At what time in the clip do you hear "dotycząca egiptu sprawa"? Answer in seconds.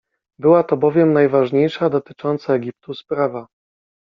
1.89-3.47